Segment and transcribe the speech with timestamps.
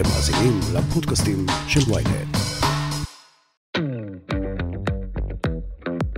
[0.00, 1.36] אתם מאזינים לפודקאסטים
[1.68, 2.36] של ויינט.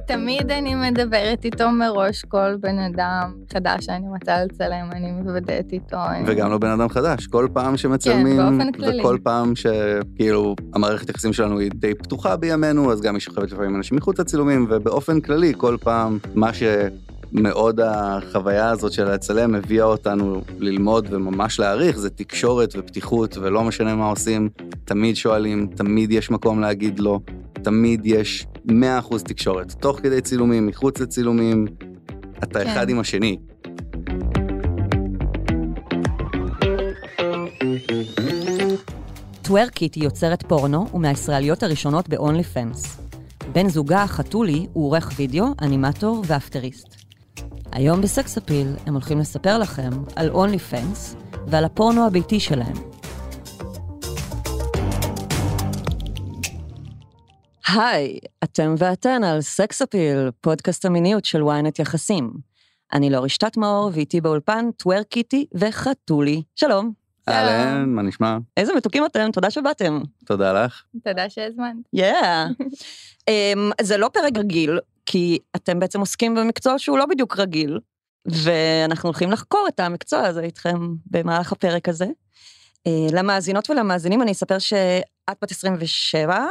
[0.06, 5.96] תמיד אני מדברת איתו מראש, כל בן אדם חדש שאני רוצה לצלם, אני מוודאת איתו.
[6.08, 9.00] אני- וגם לא בן אדם חדש, כל פעם שמצלמים, כן, באופן כללי.
[9.00, 13.76] וכל פעם שכאילו המערכת היחסים שלנו היא די פתוחה בימינו, אז גם היא שוכבת לפעמים
[13.76, 16.52] אנשים מחוץ לצילומים, ובאופן כללי, כל פעם מה
[17.36, 23.94] שמאוד החוויה הזאת של לצלם הביאה אותנו ללמוד וממש להעריך, זה תקשורת ופתיחות, ולא משנה
[23.94, 24.48] מה עושים,
[24.84, 27.20] תמיד שואלים, תמיד יש מקום להגיד לא,
[27.52, 28.70] תמיד יש 100%
[29.24, 31.66] תקשורת, תוך כדי צילומים, מחוץ לצילומים,
[32.42, 32.66] אתה כן.
[32.66, 33.38] אחד עם השני.
[39.42, 42.88] טוורקיט היא יוצרת פורנו ומהישראליות הראשונות ב-OnlyFans.
[43.52, 47.01] בן זוגה, חתולי, הוא עורך וידאו, אנימטור ואפטריסט.
[47.72, 52.76] היום בסקס אפיל הם הולכים לספר לכם על only fans ועל הפורנו הביתי שלהם.
[57.68, 62.32] היי, אתם ואתן על סקס אפיל, פודקאסט המיניות של ynet יחסים.
[62.92, 66.42] אני לא רשתת מאור, ואיתי באולפן טוורקיטי וחתולי.
[66.56, 66.92] שלום.
[67.28, 68.38] אהלן, מה נשמע?
[68.56, 70.00] איזה מתוקים אתם, תודה שבאתם.
[70.24, 70.82] תודה לך.
[71.04, 71.76] תודה שהזמנת.
[71.92, 72.46] יאה.
[73.30, 77.78] um, זה לא פרק רגיל, כי אתם בעצם עוסקים במקצוע שהוא לא בדיוק רגיל,
[78.26, 82.06] ואנחנו הולכים לחקור את המקצוע הזה איתכם במהלך הפרק הזה.
[82.88, 86.46] Uh, למאזינות ולמאזינים אני אספר שאת בת 27,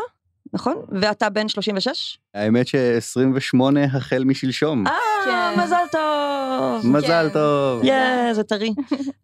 [0.53, 0.75] נכון?
[1.01, 2.17] ואתה בן 36?
[2.33, 3.59] האמת ש-28
[3.93, 4.87] החל משלשום.
[4.87, 4.93] אה,
[5.25, 5.61] כן.
[5.61, 6.87] מזל טוב.
[6.87, 7.33] מזל כן.
[7.33, 7.83] טוב.
[7.83, 8.73] יאה, זה טרי.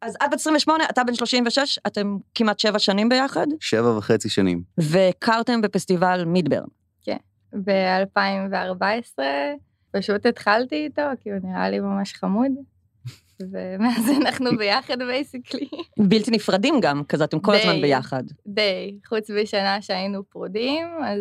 [0.01, 4.61] אז את בת 28, אתה בן 36, אתם כמעט שבע שנים ביחד, שבע וחצי שנים.
[4.77, 6.76] והכרתם בפסטיבל מידברן.
[7.65, 9.19] ב-2014
[9.91, 12.51] פשוט התחלתי איתו, כי הוא נראה לי ממש חמוד.
[13.51, 15.67] ומאז אנחנו ביחד basically.
[15.99, 17.59] בלתי נפרדים גם, כזה אתם כל די.
[17.59, 18.23] הזמן ביחד.
[18.47, 21.19] די, חוץ משנה שהיינו פרודים, אז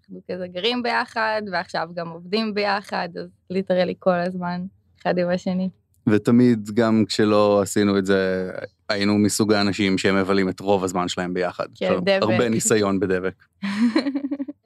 [0.00, 4.64] אנחנו כזה גרים ביחד, ועכשיו גם עובדים ביחד, אז literally כל הזמן,
[5.02, 5.68] אחד עם השני.
[6.08, 8.50] ותמיד גם כשלא עשינו את זה,
[8.88, 11.66] היינו מסוג האנשים שהם מבלים את רוב הזמן שלהם ביחד.
[11.74, 12.18] כן, דבק.
[12.22, 13.44] הרבה ניסיון בדבק.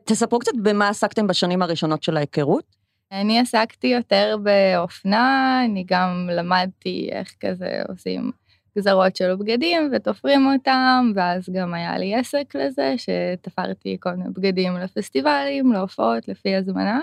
[0.09, 2.65] תספרו קצת במה עסקתם בשנים הראשונות של ההיכרות.
[3.13, 8.31] אני עסקתי יותר באופנה, אני גם למדתי איך כזה עושים
[8.79, 14.77] גזרות של בגדים ותופרים אותם, ואז גם היה לי עסק לזה, שתפרתי כל מיני בגדים
[14.77, 17.01] לפסטיבלים, להופעות, לפי הזמנה,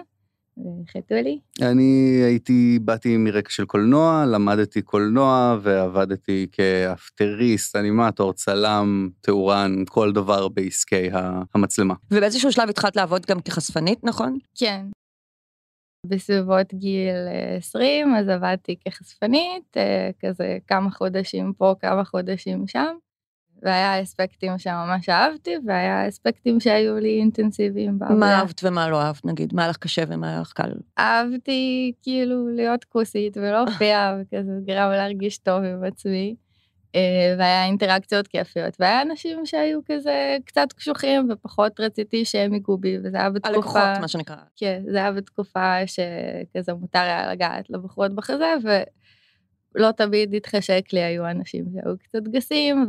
[0.58, 1.40] וחיתו לי.
[1.62, 10.48] אני הייתי, באתי מרקע של קולנוע, למדתי קולנוע ועבדתי כאפטריסט, אנימטור, צלם, תאורן, כל דבר
[10.48, 11.10] בעסקי
[11.56, 11.94] המצלמה.
[12.12, 14.38] ובאיזשהו שלב התחלת לעבוד גם כחשפנית, נכון?
[14.56, 14.86] כן.
[16.08, 22.96] בסביבות גיל אה, 20, אז עבדתי כחשפנית, אה, כזה כמה חודשים פה, כמה חודשים שם.
[23.66, 28.20] והיה אספקטים שממש אהבתי, והיה אספקטים שהיו לי אינטנסיביים בעבודה.
[28.20, 29.54] מה אהבת ומה לא אהבת, נגיד?
[29.54, 30.72] מה היה לך קשה ומה היה לך קל?
[31.00, 36.36] אהבתי כאילו להיות כוסית ולהופיע, וכזה גרם להרגיש טוב עם עצמי.
[36.96, 42.98] אה, והיה אינטראקציות כיפיות, והיה אנשים שהיו כזה קצת קשוחים ופחות רציתי שהם ייגעו בי,
[43.04, 43.56] וזה היה בתקופה...
[43.56, 44.36] הלקוחות, מה שנקרא.
[44.56, 48.54] כן, זה היה בתקופה שכזה מותר היה לגעת לבחורות בחזה,
[49.76, 52.86] ולא תמיד התחשק לי, היו אנשים שהיו קצת גסים,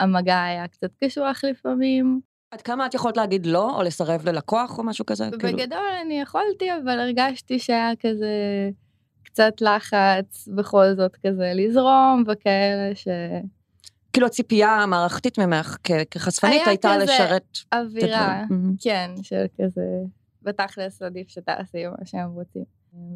[0.00, 2.20] והמגע היה קצת קשוח לפעמים.
[2.50, 5.28] עד כמה את יכולת להגיד לא, או לסרב ללקוח או משהו כזה?
[5.38, 8.28] כאילו, בגדול אני יכולתי, אבל הרגשתי שהיה כזה
[9.24, 12.92] קצת לחץ בכל זאת כזה לזרום, וכאלה
[14.12, 18.76] כאילו הציפייה המערכתית ממך כ- כחשפנית היה הייתה כזה לשרת את שאווירה, הדברים.
[18.80, 19.82] כן, של כזה,
[20.42, 22.64] בתכלס עדיף שתעשי מה שהם רוצים.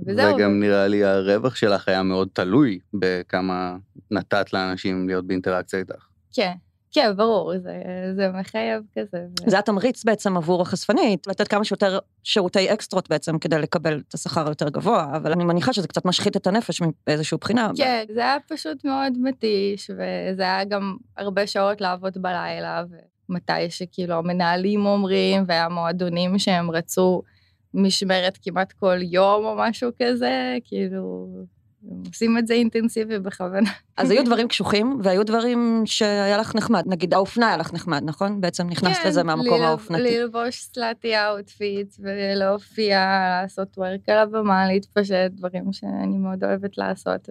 [0.06, 0.34] וזהו.
[0.37, 3.76] וגם נראה לי הרווח שלך היה מאוד תלוי בכמה
[4.10, 6.06] נתת לאנשים להיות באינטראקציה איתך.
[6.32, 6.53] כן,
[6.92, 7.82] כן, ברור, זה,
[8.16, 9.19] זה מחייב כזה.
[9.47, 14.14] ו- זה התמריץ בעצם עבור החשפנית, לתת כמה שיותר שירותי אקסטרות בעצם כדי לקבל את
[14.14, 17.70] השכר היותר גבוה, אבל אני מניחה שזה קצת משחית את הנפש מאיזושהי בחינה.
[17.76, 22.84] כן, זה היה פשוט מאוד מתיש, וזה היה גם הרבה שעות לעבוד בלילה,
[23.28, 27.22] ומתי שכאילו המנהלים אומרים, והיה מועדונים שהם רצו
[27.75, 31.28] משמרת כמעט כל יום או משהו כזה, כאילו,
[32.08, 33.70] עושים את זה אינטנסיבי בכוונה.
[33.96, 38.40] אז היו דברים קשוחים, והיו דברים שהיה לך נחמד, נגיד האופנה היה לך נחמד, נכון?
[38.40, 40.19] בעצם נכנסת לזה מהמקום ללב- האופנתי.
[40.19, 42.99] ללבוש slutty outfit ולהופיע,
[43.43, 47.29] לעשות work על הבמה, להתפשט, דברים שאני מאוד אוהבת לעשות.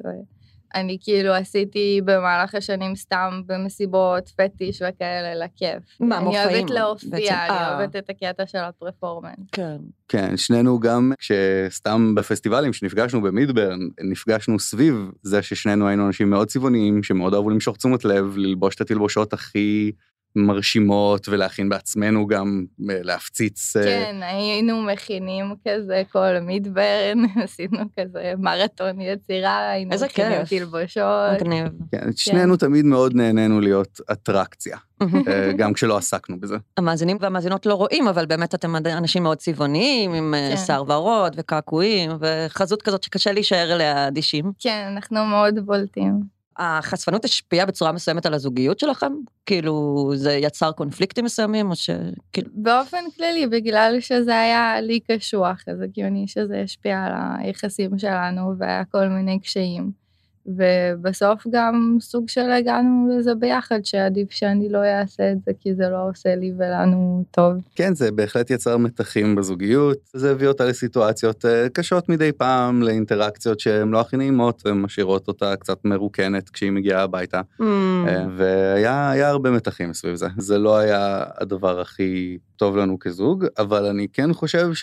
[0.76, 5.84] אני כאילו עשיתי במהלך השנים סתם במסיבות, fetish וכאלה, לכיף.
[6.00, 6.74] מה, אני מופעים אוהבת בעצם?
[6.74, 7.78] להופיע, אני אה.
[7.78, 9.50] אוהבת את הקטע של הפרפורמנס.
[9.52, 9.78] כן.
[10.08, 17.04] כן, שנינו גם כשסתם בפסטיבלים שנפגשנו במידברן, נפגשנו סביב זה ששנינו היינו אנשים מאוד צבעוניים,
[17.04, 19.92] שמאוד אהבו למשוך תשומת לב, ללבוש את התלבושות הכי
[20.36, 23.76] מרשימות ולהכין בעצמנו גם אה, להפציץ.
[23.76, 30.44] אה, כן, היינו מכינים כזה כל מידברן, עשינו כזה מרתון יצירה, היינו מכינים.
[30.46, 31.42] תלבושות.
[31.42, 31.68] מגניב.
[31.92, 34.78] כן, שנינו תמיד מאוד נהנינו להיות אטרקציה.
[35.28, 36.56] אה, גם כשלא עסקנו בזה.
[36.78, 40.58] המאזינים והמאזינות לא רואים, אבל באמת אתם אנשים מאוד צבעוניים, עם אה, כן.
[40.58, 44.52] שיער ורוד וקעקועים, וחזות כזאת שקשה להישאר אליה אדישים.
[44.60, 46.41] כן, אנחנו מאוד בולטים.
[46.62, 49.14] החשפנות השפיעה בצורה מסוימת על הזוגיות שלכם?
[49.46, 51.90] כאילו, זה יצר קונפליקטים מסוימים, או ש...
[52.34, 52.50] כאילו...
[52.54, 58.86] באופן כללי, בגלל שזה היה לי קשוח, אז הגיוני שזה השפיע על היחסים שלנו והיה
[58.86, 60.01] כל מיני קשיים.
[60.46, 65.90] ובסוף גם סוג של הגענו לזה ביחד, שעדיף שאני לא אעשה את זה, כי זה
[65.90, 67.54] לא עושה לי ולנו טוב.
[67.76, 73.60] כן, זה בהחלט יצר מתחים בזוגיות, זה הביא אותה לסיטואציות אה, קשות מדי פעם, לאינטראקציות
[73.60, 77.42] שהן לא הכי נעימות, ומשאירות אותה קצת מרוקנת כשהיא מגיעה הביתה.
[77.62, 77.64] Mm.
[78.08, 80.28] אה, והיה היה הרבה מתחים סביב זה.
[80.38, 84.74] זה לא היה הדבר הכי טוב לנו כזוג, אבל אני כן חושב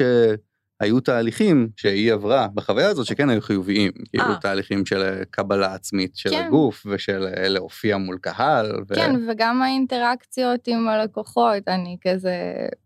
[0.83, 3.93] שהיו תהליכים שהיא עברה בחוויה הזאת שכן היו חיוביים.
[4.11, 4.37] כאילו אה.
[4.41, 6.45] תהליכים של קבלה עצמית של כן.
[6.47, 8.73] הגוף ושל אה, להופיע מול קהל.
[8.89, 12.37] ו- כן, וגם האינטראקציות עם הלקוחות, אני כזה,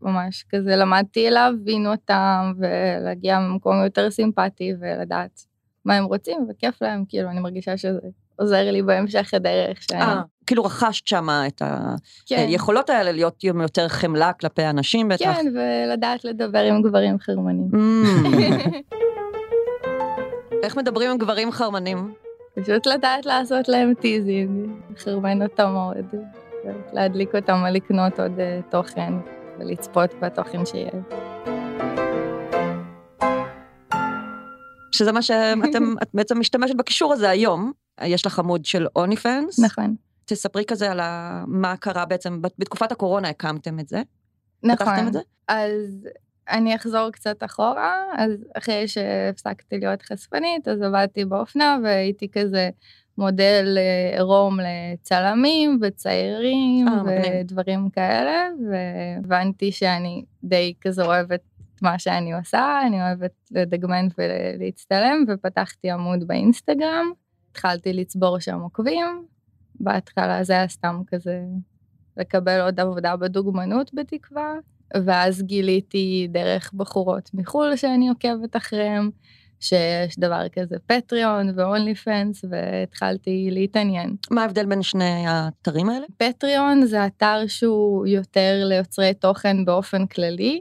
[0.03, 5.41] ממש כזה למדתי להבין אותם ולהגיע ממקום יותר סימפטי ולדעת
[5.85, 7.99] מה הם רוצים וכיף להם, כאילו, אני מרגישה שזה
[8.37, 9.83] עוזר לי בהמשך הדרך.
[9.83, 11.63] שאני- אה, כאילו רכשת שם את
[12.27, 15.25] כן, היכולות האלה להיות עם יותר חמלה כלפי אנשים בטח.
[15.25, 17.69] כן, ולדעת לדבר עם גברים חרמנים.
[17.73, 17.77] Mm.
[20.63, 22.15] איך מדברים עם גברים חרמנים?
[22.55, 26.07] פשוט לדעת לעשות להם teasing, לחרמן אותם מאוד,
[26.93, 29.13] להדליק אותם על לקנות עוד אה, תוכן
[29.59, 30.95] ולצפות בתוכן שיש.
[34.93, 37.73] שזה מה שאתם, את בעצם משתמשת בקישור הזה היום.
[38.03, 39.61] יש לך עמוד של אוני פנס.
[39.61, 39.95] נכון,
[40.25, 41.45] תספרי כזה על ה...
[41.47, 44.03] מה קרה בעצם, בת- בתקופת הקורונה הקמתם את זה.
[44.63, 45.09] נכון.
[45.09, 45.21] את זה?
[45.49, 46.09] אז
[46.51, 52.71] אני אחזור קצת אחורה, אז אחרי שהפסקתי להיות חשפנית, אז עבדתי באופנה והייתי כזה
[53.19, 57.33] מודל אה, עירום לצלמים וציירים אה, מגניב.
[57.41, 61.41] ודברים כאלה, והבנתי שאני די כזה אוהבת
[61.75, 67.13] את מה שאני עושה, אני אוהבת לדגמן ולהצטלם, ופתחתי עמוד באינסטגרם,
[67.51, 69.27] התחלתי לצבור שם עוקבים,
[69.83, 71.41] בהתחלה זה היה סתם כזה
[72.17, 74.55] לקבל עוד עבודה בדוגמנות בתקווה,
[75.05, 79.11] ואז גיליתי דרך בחורות מחו"ל שאני עוקבת אחריהם,
[79.61, 84.17] שיש דבר כזה פטריון ואונלי פנס, והתחלתי להתעניין.
[84.31, 86.07] מה ההבדל בין שני האתרים האלה?
[86.17, 90.61] פטריון זה אתר שהוא יותר ליוצרי תוכן באופן כללי,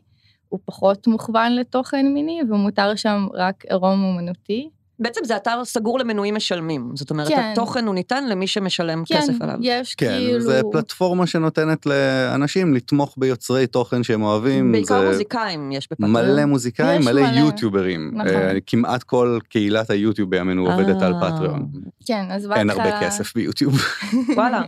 [0.50, 4.70] הוא פחות מוכוון לתוכן מיני, ומותר שם רק עירום אומנותי.
[5.02, 6.92] בעצם זה אתר סגור למנויים משלמים.
[6.96, 7.52] זאת אומרת, כן.
[7.52, 9.56] התוכן הוא ניתן למי שמשלם כן, כסף עליו.
[9.62, 10.42] יש כן, כאילו...
[10.42, 14.72] זה פלטפורמה שנותנת לאנשים לתמוך ביוצרי תוכן שהם אוהבים.
[14.72, 16.14] בעיקר זה מוזיקאים יש בפטריון.
[16.14, 17.40] מלא מוזיקאים, יש מלא מלא.
[17.40, 18.12] יוטיוברים.
[18.14, 18.28] נכון.
[18.28, 21.68] אה, כמעט כל קהילת היוטיוב בימינו עובדת על אה, פטריון.
[22.06, 22.60] כן, אז בהתחלה...
[22.60, 23.74] אין הרבה כסף ביוטיוב.
[24.38, 24.62] וואלה.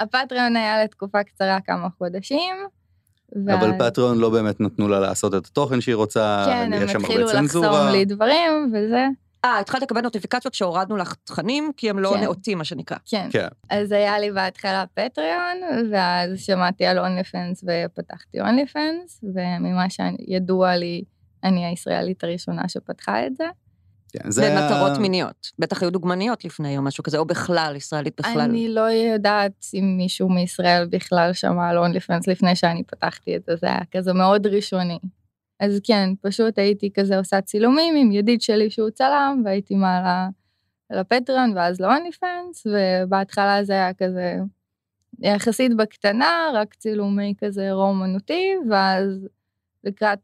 [0.00, 2.54] הפטריון היה לתקופה קצרה כמה חודשים.
[3.36, 6.88] אבל ואז- פטריון לא באמת נתנו לה לעשות את התוכן שהיא רוצה, כן, יש הם
[6.88, 7.92] שם התחילו הרבה לחסום צנזורה.
[7.92, 9.06] לי דברים וזה.
[9.44, 12.20] אה, התחלת לקבל נוטיפיקציות שהורדנו לך תכנים, כי הם לא כן.
[12.20, 12.96] נאותים, מה שנקרא.
[13.06, 13.28] כן.
[13.32, 13.48] כן.
[13.70, 15.56] אז היה לי בהתחלה פטריון,
[15.92, 21.02] ואז שמעתי על אונלי פנס ופתחתי אונלי פנס, וממה שידוע לי,
[21.44, 23.44] אני הישראלית הראשונה שפתחה את זה.
[24.12, 25.52] כן, זה היה- במטרות מיניות.
[25.58, 28.40] בטח היו דוגמניות לפני או משהו כזה, או בכלל, ישראלית בכלל.
[28.40, 33.44] אני לא יודעת אם מישהו מישראל בכלל שמע על אונלי פנס לפני שאני פתחתי את
[33.46, 34.98] זה, זה היה כזה מאוד ראשוני.
[35.60, 40.28] אז כן, פשוט הייתי כזה עושה צילומים עם ידיד שלי שהוא צלם, והייתי מעלה
[40.90, 41.76] לפטריון ואז
[42.20, 44.36] פנס, ובהתחלה זה היה כזה
[45.20, 49.28] יחסית בקטנה, רק צילומי כזה רומנותי, ואז
[49.84, 50.18] לקראת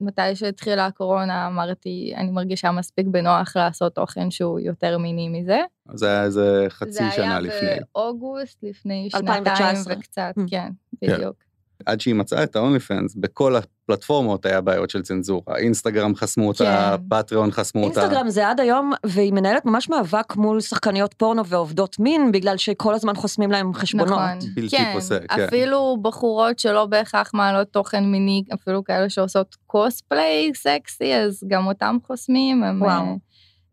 [0.00, 5.60] מתי שהתחילה הקורונה אמרתי, אני מרגישה מספיק בנוח לעשות תוכן שהוא יותר מיני מזה.
[5.94, 7.60] זה היה איזה חצי שנה לפני.
[7.60, 9.74] זה היה באוגוסט לפני 2019.
[9.74, 10.50] שנתיים וקצת, Mm.
[10.50, 10.68] כן,
[11.00, 11.14] כן.
[11.16, 11.47] בדיוק.
[11.86, 15.56] עד שהיא מצאה את ה-only fans, בכל הפלטפורמות היה בעיות של צנזורה.
[15.56, 17.08] אינסטגרם חסמו אותה, כן.
[17.08, 18.00] פטריון חסמו אותה.
[18.00, 22.94] אינסטגרם זה עד היום, והיא מנהלת ממש מאבק מול שחקניות פורנו ועובדות מין, בגלל שכל
[22.94, 24.08] הזמן חוסמים להם חשבונות.
[24.08, 25.44] נכון, בלתי כן, פוסק, כן.
[25.44, 31.96] אפילו בחורות שלא בהכרח מעלות תוכן מיני, אפילו כאלה שעושות קוספליי סקסי, אז גם אותם
[32.06, 33.04] חוסמים, הם, וואו.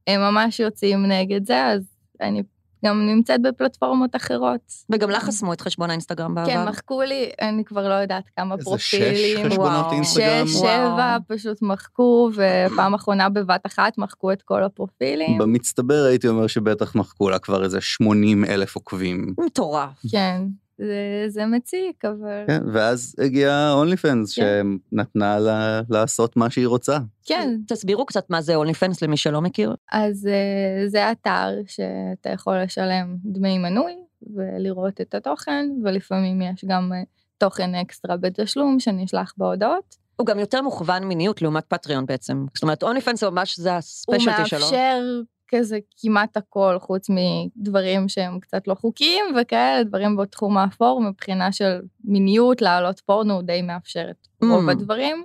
[0.07, 1.81] אה, הם ממש יוצאים נגד זה, אז
[2.21, 2.43] אני
[2.85, 4.73] גם נמצאת בפלטפורמות אחרות.
[4.89, 6.49] וגם לך חסמו את חשבון האינסטגרם בעבר.
[6.49, 9.37] כן, מחקו לי, אני כבר לא יודעת כמה איזה פרופילים.
[9.37, 9.85] שש חשבונות.
[9.91, 10.47] אינסטגרם.
[10.47, 10.53] שש.
[10.53, 15.37] שבע, פשוט מחקו, ופעם אחרונה בבת אחת מחקו את כל הפרופילים.
[15.37, 19.33] במצטבר הייתי אומר שבטח מחקו לה כבר איזה 80 אלף עוקבים.
[19.45, 19.89] מטורף.
[20.11, 20.41] כן,
[20.77, 24.67] זה, זה מציק, אבל כן, ואז הגיעה אונלי פנס, כן.
[24.91, 26.97] שנתנה לה לעשות מה שהיא רוצה.
[27.25, 29.75] כן, תסבירו קצת מה זה אונלי פנס למי שלא מכיר.
[29.91, 33.93] אז אה, זה אתר שאתה יכול לשלם דמי מנוי
[34.35, 37.03] ולראות את התוכן, ולפעמים יש גם אה,
[37.37, 39.95] תוכן אקסטרה בתשלום שנשלח בהודעות.
[40.15, 42.45] הוא גם יותר מוכוון מיניות לעומת פטריון בעצם.
[42.53, 44.59] זאת אומרת, אונלי פנס זה ממש, זה הוא הספיישלטי שלו.
[44.59, 45.01] מאפשר
[45.47, 51.79] כזה כמעט הכל, חוץ מדברים שהם קצת לא חוקיים וכאלה, דברים בתחום האפור, מבחינה של
[52.03, 54.71] מיניות, לעלות פורנו, הוא די מאפשר את רוב Mm.
[54.71, 55.23] הדברים.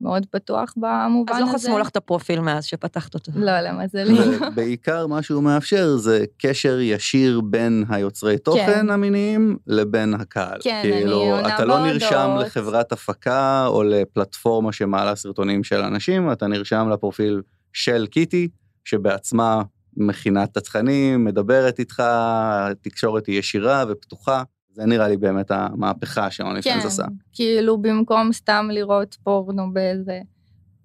[0.00, 1.46] מאוד פתוח במובן אז הזה.
[1.52, 3.32] לא חסמו לך את הפרופיל מאז שפתחת אותו.
[3.34, 4.36] לא, למזלי.
[4.52, 10.58] ובעיקר מה שהוא מאפשר זה קשר ישיר בין היוצרי תוכן המיניים לבין הקהל.
[10.62, 12.46] כן, אני כאילו, עונה אתה לא נרשם בהודעות.
[12.46, 17.42] לחברת הפקה או לפלטפורמה שמעלה סרטונים של אנשים, אתה נרשם לפרופיל
[17.72, 18.48] של קיטי,
[18.86, 19.62] שבעצמה
[19.96, 24.42] מכינה את התכנים, מדברת איתך, התקשורת היא ישירה ופתוחה.
[24.72, 27.04] זה נראה לי באמת המהפכה שאונלי כן, פנס עשה.
[27.32, 30.20] כאילו במקום סתם לראות פורנו באיזה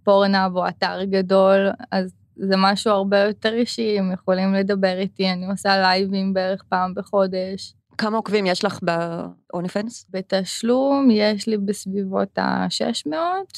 [0.03, 5.51] פורנאב או אתר גדול, אז זה משהו הרבה יותר אישי, הם יכולים לדבר איתי, אני
[5.51, 7.74] עושה לייבים בערך פעם בחודש.
[7.98, 10.05] כמה עוקבים יש לך באונלי פנס?
[10.10, 13.12] בתשלום יש לי בסביבות ה-600,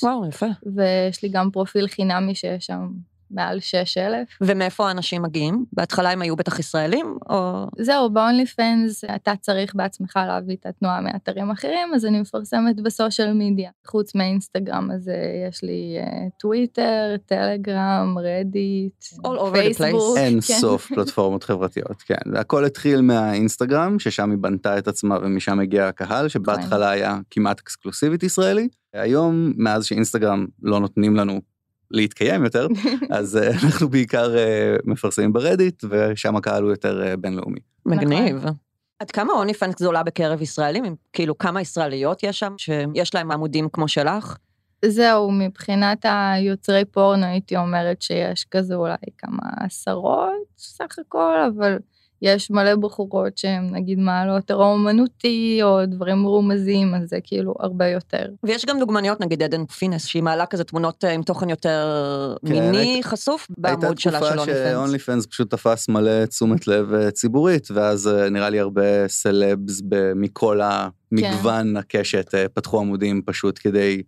[0.04, 0.46] וואו, יפה.
[0.76, 2.88] ויש לי גם פרופיל חינמי שיש שם
[3.34, 4.28] מעל 6,000.
[4.42, 5.66] ומאיפה האנשים מגיעים?
[5.74, 7.66] בהתחלה הם היו בטח ישראלים, או...
[7.80, 13.34] זהו, ב-only fans אתה צריך בעצמך להביא את התנועה מאתרים אחרים, אז אני מפרסמת בסושיאל
[13.34, 13.72] מדיה.
[13.88, 19.04] חוץ מאינסטגרם, אז אה, יש לי אה, טוויטר, טלגרם, רדיט.
[19.54, 20.18] פייסבוק.
[20.18, 20.40] אין כן.
[20.40, 22.36] סוף פלטפורמות חברתיות, כן.
[22.36, 28.24] הכל התחיל מהאינסטגרם, ששם היא בנתה את עצמה ומשם הגיע הקהל, שבהתחלה היה כמעט אקסקלוסיבית
[28.24, 28.68] ישראלי.
[28.94, 31.42] היום, מאז שאינסטגרם לא נותנים לנו
[31.94, 32.68] להתקיים יותר,
[33.18, 37.60] אז אה, אנחנו בעיקר אה, מפרסמים ברדיט, ושם הקהל הוא יותר אה, בינלאומי.
[37.86, 38.46] מגניב.
[39.00, 40.96] עד כמה אונלי פנס גדולה בקרב ישראלים?
[41.14, 44.38] כאילו, כמה ישראליות יש שם שיש להם עמודים כמו שלך?
[44.86, 51.78] זהו, מבחינת היוצרי פורנו הייתי אומרת שיש כזה אולי כמה עשרות סך הכל, אבל
[52.24, 57.88] יש מלא בחורות שהן נגיד מעלות אירוע אומנותי או דברים מרומזים, אז זה כאילו הרבה
[57.88, 58.26] יותר.
[58.44, 62.54] ויש גם דוגמניות, נגיד עדן פינס, שהיא מעלה כזה תמונות אה, עם תוכן יותר כן,
[62.54, 64.72] מיני הייתה- חשוף הייתה בעמוד שלה של תקופה אונלי פנס.
[64.72, 69.82] שאונלי פנס פשוט תפס מלא תשומת לב אה, ציבורית, ואז אה, נראה לי הרבה סלבס
[70.16, 74.02] מכל המגוון הקשת אה, פתחו עמודים פשוט כדי,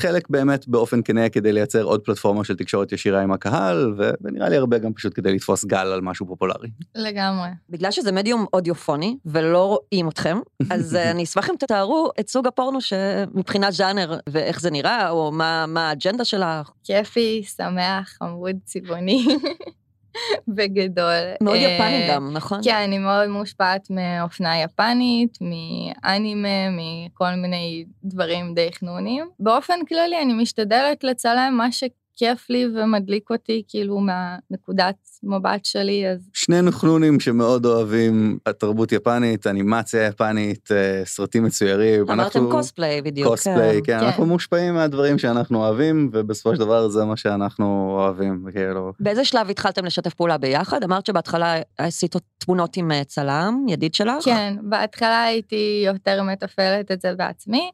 [0.00, 4.48] חלק באמת באופן כנה כדי לייצר עוד פלטפורמה של תקשורת ישירה עם הקהל, ו- ונראה
[4.48, 6.68] לי הרבה גם פשוט כדי לתפוס גל על משהו פופולרי.
[6.94, 7.48] לגמרי.
[7.70, 10.38] בגלל שזה מדיום אודיופוני ולא רואים אתכם,
[10.70, 15.32] אז אה, אני אשמח אם תתארו את סוג הפורנו שמבחינת ז'אנר ואיך זה נראה, או
[15.32, 16.70] מה מה האג'נדה שלך.
[16.84, 19.26] כיפי, שמח, חמוד, צבעוני,
[20.56, 21.22] בגדול.
[21.40, 22.60] מאוד אה, יפני גם, נכון?
[22.64, 29.28] כן, אני מאוד מושפעת מאופנה יפנית, מאנימה, מכל מיני דברים די חנונים.
[29.40, 31.72] באופן כללי, אני משתדלת לצלם מה
[32.18, 39.46] שכיף לי ומדליק אותי, כאילו, מהנקודת מבט שלי, אז שנינו חנונים שמאוד אוהבים התרבות יפנית,
[39.46, 42.00] אנימציה יפנית, אה, סרטים מצוירים.
[42.10, 43.28] אמרתם אנחנו- קוספליי בדיוק.
[43.28, 44.04] קוספליי, כן, כן.
[44.04, 48.92] אנחנו מושפעים מהדברים שאנחנו אוהבים, ובסופו של דבר זה מה שאנחנו אוהבים, כאילו.
[49.00, 50.84] באיזה שלב התחלתם לשתף פעולה ביחד?
[50.84, 54.24] אמרת שבהתחלה עשית תמונות עם אה, צלם, ידיד שלך?
[54.24, 57.70] כן, בהתחלה הייתי יותר מתפעלת את זה בעצמי,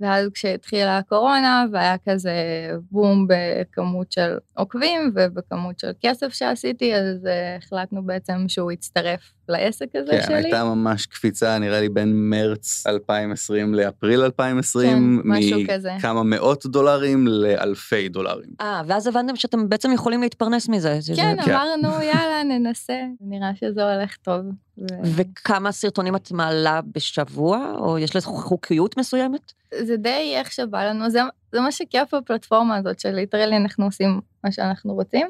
[0.00, 2.32] ואז כשהתחילה הקורונה והיה כזה
[2.90, 9.86] בום בכמות של עוקבים ובכמות של כסף שעשיתי, אז אה, החלטנו בעצם שהוא יצטרף לעסק
[9.94, 10.34] הזה כן, שלי.
[10.34, 15.94] הייתה ממש קפיצה, נראה לי בין מרץ 2020 לאפריל 2020, כן, משהו כזה.
[15.98, 18.50] מכמה מאות דולרים לאלפי דולרים.
[18.60, 20.96] אה, ואז הבנתם שאתם בעצם יכולים להתפרנס מזה.
[21.00, 21.54] זה- כן, זה- כן.
[21.54, 24.40] אמרנו, יאללה, ננסה, נראה שזה הולך טוב.
[24.78, 24.84] ו-
[25.16, 29.52] וכמה סרטונים את מעלה בשבוע, או יש לזה חוקיות מסוימת?
[29.82, 31.20] זה די איך שבא לנו, זה,
[31.52, 35.26] זה מה שכיף בפלטפורמה הזאת, שליטרלי אנחנו עושים מה שאנחנו רוצים.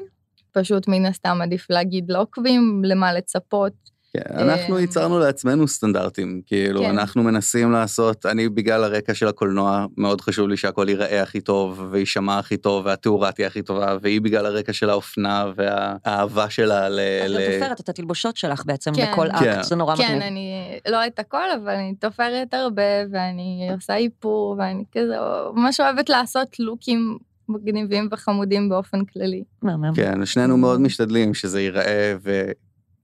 [0.51, 3.73] פשוט מן הסתם עדיף להגיד לא עוקבים, למה לצפות.
[4.13, 6.89] כן, אנחנו אמ, ייצרנו לעצמנו סטנדרטים, כאילו, כן.
[6.89, 11.87] אנחנו מנסים לעשות, אני בגלל הרקע של הקולנוע, מאוד חשוב לי שהכל ייראה הכי טוב,
[11.91, 16.99] ויישמע הכי טוב, והתאורה תהיה הכי טובה, והיא בגלל הרקע של האופנה והאהבה שלה ל...
[16.99, 19.11] את ל- תופרת את התלבושות שלך בעצם כן.
[19.11, 19.49] בכל כן.
[19.49, 20.21] אקט, זה נורא כן, מגניב.
[20.21, 25.15] אני לא את הכל, אבל אני תופרת הרבה, ואני עושה איפור, ואני כזה
[25.53, 27.17] ממש אוהבת לעשות לוקים
[27.49, 29.43] מגניבים וחמודים באופן כללי.
[29.61, 29.93] מהמם.
[29.95, 32.15] כן, שנינו מאוד משתדלים שזה ייראה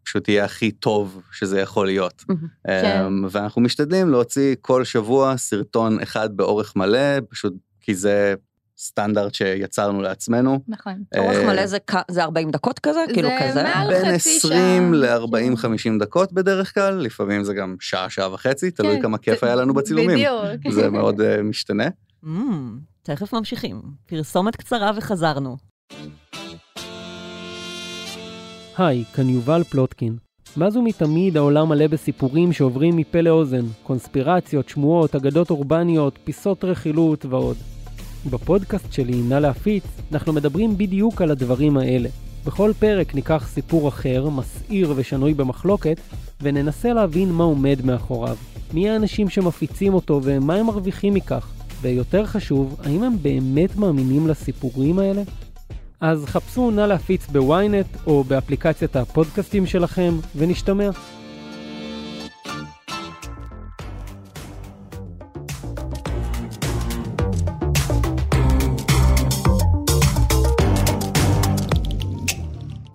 [0.05, 2.23] ופשוט יהיה הכי טוב שזה יכול להיות.
[2.67, 3.03] כן.
[3.07, 8.33] אמ, ואנחנו משתדלים להוציא כל שבוע סרטון אחד באורך מלא, פשוט כי זה
[8.77, 10.59] סטנדרט שיצרנו לעצמנו.
[10.67, 11.03] נכון.
[11.17, 11.77] אורך אה, מלא זה
[12.11, 12.99] זה 40 דקות כזה?
[13.13, 13.63] כאילו זה כזה?
[13.63, 18.71] מעל בין חצי 20 שעה, ל-40-50 דקות בדרך כלל, לפעמים זה גם שעה, שעה וחצי,
[18.71, 20.17] תלוי כן, כמה כיף זה- היה לנו בצילומים.
[20.59, 20.73] בדיוק.
[20.75, 21.87] זה מאוד אה, משתנה.
[22.25, 22.27] Mm,
[23.03, 23.81] תכף ממשיכים.
[24.05, 25.57] פרסומת קצרה וחזרנו.
[28.77, 30.17] היי, כאן יובל פלוטקין.
[30.57, 37.57] מאז ומתמיד העולם מלא בסיפורים שעוברים מפה לאוזן, קונספירציות, שמועות, אגדות אורבניות, פיסות רכילות ועוד.
[38.29, 42.09] בפודקאסט שלי, נא להפיץ, אנחנו מדברים בדיוק על הדברים האלה.
[42.45, 45.97] בכל פרק ניקח סיפור אחר, מסעיר ושנוי במחלוקת,
[46.41, 48.37] וננסה להבין מה עומד מאחוריו.
[48.73, 51.51] מי האנשים שמפיצים אותו ומה הם מרוויחים מכך.
[51.81, 55.21] ויותר חשוב, האם הם באמת מאמינים לסיפורים האלה?
[56.07, 60.89] אז חפשו נא להפיץ בוויינט או באפליקציית הפודקאסטים שלכם, ונשתמע.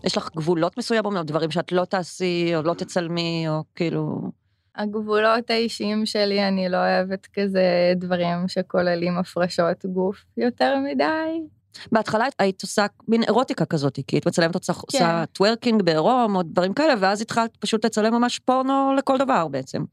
[0.05, 4.31] יש לך גבולות מסוימים, או דברים שאת לא תעשי, או לא תצלמי, או כאילו...
[4.76, 11.60] הגבולות האישיים שלי, אני לא אוהבת כזה דברים שכוללים הפרשות גוף יותר מדי.
[11.93, 14.81] בהתחלה היית עושה מין אירוטיקה כזאת, כי היית מצלמת אותך, כן.
[14.83, 19.85] עושה טוורקינג בעירום, או דברים כאלה, ואז התחלת פשוט לצלם ממש פורנו לכל דבר בעצם.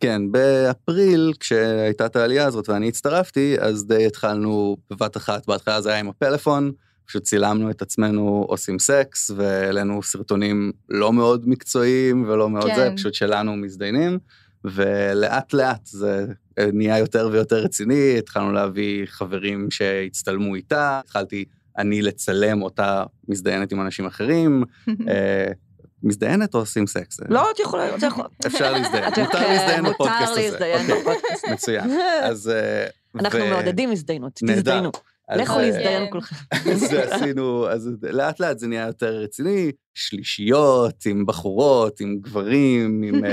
[0.00, 5.90] כן, באפריל, כשהייתה את העלייה הזאת ואני הצטרפתי, אז די התחלנו בבת אחת, בהתחלה זה
[5.90, 6.72] היה עם הפלאפון,
[7.06, 12.74] פשוט צילמנו את עצמנו עושים סקס, והעלינו סרטונים לא מאוד מקצועיים ולא מאוד כן.
[12.76, 14.18] זה, פשוט שלנו מזדיינים,
[14.64, 16.26] ולאט לאט זה
[16.72, 21.44] נהיה יותר ויותר רציני, התחלנו להביא חברים שהצטלמו איתה, התחלתי
[21.78, 24.64] אני לצלם אותה מזדיינת עם אנשים אחרים,
[25.08, 25.46] אה,
[26.02, 27.20] מזדיינת או עושים סקס?
[27.28, 28.28] לא, את יכולה, את יכולה.
[28.46, 30.40] אפשר להזדיין, מותר להזדיין מותר בפודקאסט הזה.
[30.40, 31.48] להזדיין אוקיי, בפודקאסט.
[31.52, 31.90] מצוין.
[32.22, 32.48] אז...
[32.48, 34.32] אה, אנחנו מעודדים הזדיינות.
[34.46, 34.90] תזדיינו.
[35.28, 36.10] אז, לכו אה, להזדיין כן.
[36.12, 36.36] כולכם.
[36.90, 43.24] זה עשינו, אז לאט לאט זה נהיה יותר רציני, שלישיות, עם בחורות, עם גברים, עם...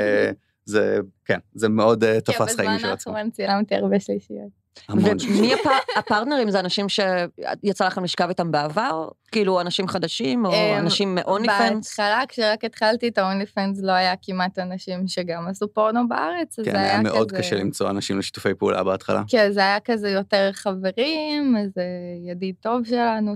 [0.76, 3.12] אה, זה, כן, זה מאוד אה, תפס חיים משל כן, עצמו.
[3.14, 4.62] בזמן האחרון צילמתי הרבה שלישיות.
[4.90, 5.18] המון.
[5.30, 6.52] ומי הפ- הפרטנרים?
[6.52, 9.08] זה אנשים שיצא לכם לשכב איתם בעבר?
[9.32, 12.00] כאילו אנשים חדשים, או אמ, אנשים מאוני פנס?
[12.00, 16.66] בהתחלה, כשרק התחלתי את האונלי פנס, לא היה כמעט אנשים שגם עשו פורנו בארץ, אז
[16.66, 17.40] כן, זה היה היה מאוד כזה...
[17.42, 19.24] קשה למצוא אנשים לשיתופי פעולה בהתחלה.
[19.28, 21.84] כן, זה היה כזה יותר חברים, איזה
[22.32, 23.34] ידיד טוב שלנו,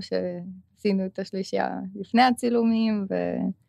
[0.76, 3.14] שעשינו את השלישייה לפני הצילומים, ו...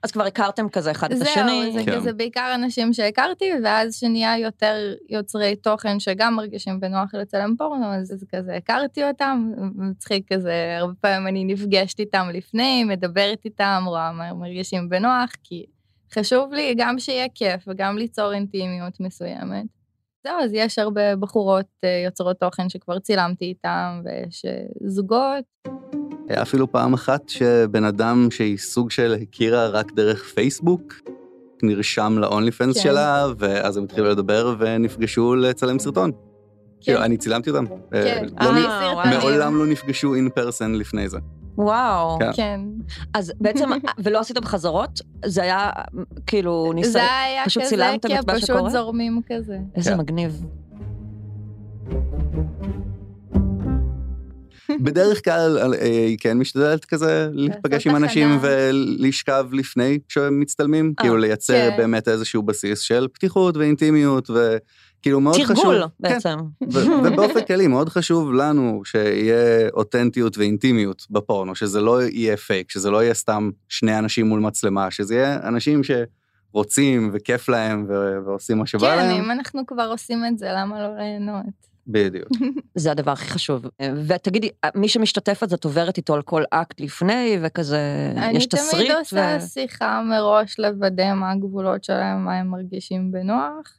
[0.03, 1.71] אז כבר הכרתם כזה אחד את זהו, השני?
[1.73, 1.95] זה כן.
[1.95, 8.07] כזה בעיקר אנשים שהכרתי, ואז שנהיה יותר יוצרי תוכן שגם מרגישים בנוח לצלם פורנו, אז
[8.07, 14.11] זה כזה הכרתי אותם, מצחיק כזה, הרבה פעמים אני נפגשת איתם לפני, מדברת איתם, רואה
[14.11, 15.65] מה הם מרגישים בנוח, כי
[16.13, 19.65] חשוב לי גם שיהיה כיף וגם ליצור אינטימיות מסוימת.
[20.23, 24.45] זהו, אז יש הרבה בחורות אה, יוצרות תוכן שכבר צילמתי איתם, ויש
[24.85, 25.45] זוגות.
[26.29, 30.93] היה אפילו פעם אחת שבן אדם שהיא סוג של הכירה רק דרך פייסבוק,
[31.63, 32.83] נרשם לאונלי פנס כן.
[32.83, 36.11] שלה, ואז הם התחילו לדבר ונפגשו לצלם סרטון.
[36.81, 37.65] כאילו, אני צילמתי אותם.
[37.93, 39.19] אה, כן, לא אה.
[39.19, 41.17] מעולם לא נפגשו אין פרסן לפני זה.
[41.57, 42.19] וואו.
[42.19, 42.31] כן.
[42.33, 42.61] כן.
[43.13, 43.69] אז בעצם,
[44.03, 45.01] ולא עשיתם חזרות?
[45.25, 45.69] זה היה
[46.27, 46.93] כאילו ניסיון?
[46.93, 48.69] זה היה פשוט כזה, צילמתם כי את מה פשוט שקורה?
[48.69, 49.57] זורמים כזה.
[49.75, 49.97] איזה כן.
[49.97, 50.45] מגניב.
[54.79, 57.95] בדרך כלל אה, היא כן משתדלת כזה להיפגש עם.
[57.95, 61.77] אנשים ולשכב לפני שהם מצטלמים, אה, כאילו לייצר כן.
[61.77, 65.55] באמת איזשהו בסיס של פתיחות ואינטימיות, וכאילו מאוד חשוב.
[65.55, 66.37] תרגול כן, בעצם.
[67.03, 73.03] ובאופן כללי מאוד חשוב לנו שיהיה אותנטיות ואינטימיות בפורנו, שזה לא יהיה פייק, שזה לא
[73.03, 78.65] יהיה סתם שני אנשים מול מצלמה, שזה יהיה אנשים שרוצים וכיף להם ו- ועושים מה
[78.65, 79.23] שבא כן, להם.
[79.23, 81.67] אם אנחנו כבר עושים את זה, למה לא ליהנות?
[81.87, 82.27] בדיוק.
[82.75, 83.65] זה הדבר הכי חשוב.
[84.07, 88.87] ותגידי, מי שמשתתף אז את עוברת איתו על כל אקט לפני, וכזה, אני יש תסריט?
[88.87, 93.77] תמיד עושה ו- שיחה מראש לוודא מה הגבולות שלהם, מה הם מרגישים בנוח.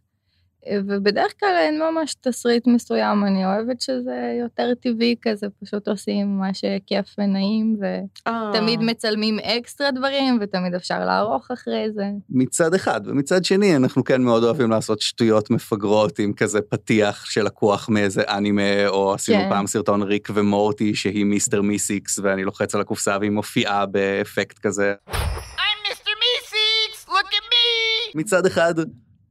[0.87, 6.55] ובדרך כלל אין ממש תסריט מסוים, אני אוהבת שזה יותר טבעי כזה, פשוט עושים מה
[6.55, 8.87] שכיף ונעים, ותמיד אה.
[8.87, 12.05] מצלמים אקסטרה דברים, ותמיד אפשר לערוך אחרי זה.
[12.31, 17.89] מצד אחד, ומצד שני אנחנו כן מאוד אוהבים לעשות שטויות מפגרות עם כזה פתיח שלקוח
[17.89, 19.51] מאיזה אנימה, או עשינו כן.
[19.51, 24.95] פעם סרטון ריק ומורטי שהיא מיסטר מיסיקס, ואני לוחץ על הקופסה והיא מופיעה באפקט כזה.
[25.09, 26.13] I'm Mr.
[26.23, 27.09] Meeseeks!
[27.09, 28.11] Look at me!
[28.15, 28.75] מצד אחד,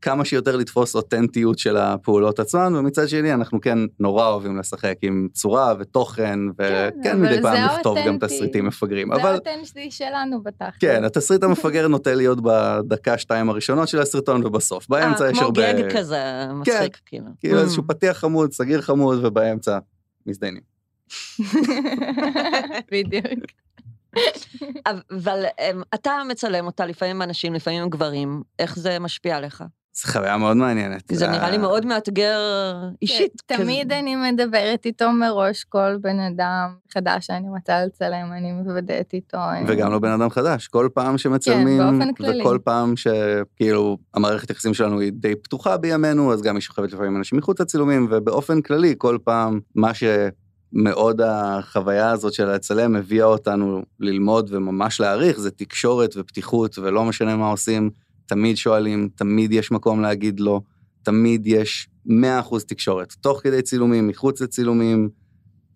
[0.01, 5.27] כמה שיותר לתפוס אותנטיות של הפעולות עצמן, ומצד שני אנחנו כן נורא אוהבים לשחק עם
[5.33, 8.17] צורה ותוכן, וכן אבל מדי פעם לכתוב גם.
[8.19, 9.15] תסריטים מפגרים.
[9.15, 10.79] זה אבל האותנטי שלנו בתכל'ס.
[10.79, 14.89] כן, התסריט המפגר נוטה להיות בדקה שתיים הראשונות של הסרטון ובסוף.
[14.89, 15.73] באמצע אה, יש כמו הרבה...
[15.73, 17.25] גג כזה מצחיק, כאילו.
[17.39, 17.61] כאילו Mm.
[17.61, 19.79] איזשהו פתיח חמוד, סגיר חמוד, ובאמצע
[20.25, 20.61] מזדיינים.
[22.91, 23.51] בדיוק.
[25.11, 29.63] אבל אמ, אתה מצלם אותה לפעמים עם אנשים, לפעמים עם גברים, איך זה משפיע עליך?
[29.97, 31.03] זו חוויה מאוד מעניינת.
[31.11, 32.39] זה נראה לי אה, מאוד מאתגר
[33.01, 33.41] אישית.
[33.47, 33.91] כן, תמיד.
[33.91, 39.37] אני מדברת איתו מראש, כל בן אדם חדש שאני רוצה לצלם, אני מוודאת איתו.
[39.67, 42.41] וגם לא בן אדם חדש, כל פעם שמצלמים, כן, באופן כללי.
[42.41, 47.11] וכל פעם שכאילו המערכת יחסים שלנו היא די פתוחה בימינו, אז גם היא שוכבת לפעמים
[47.11, 53.25] עם אנשים מחוץ לצילומים, ובאופן כללי, כל פעם מה שמאוד החוויה הזאת של לצלם הביאה
[53.25, 57.89] אותנו ללמוד וממש להעריך, זה תקשורת ופתיחות, ולא משנה מה עושים,
[58.27, 60.61] תמיד שואלים, תמיד יש מקום להגיד לא,
[61.03, 62.11] תמיד יש 100%
[62.67, 65.09] תקשורת, תוך כדי צילומים, מחוץ לצילומים,